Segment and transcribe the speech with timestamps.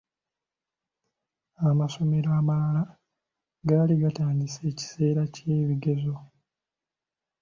[1.69, 2.83] Amasomero amalala
[3.67, 6.15] gaali gatandise ekiseera ky’ebigezo..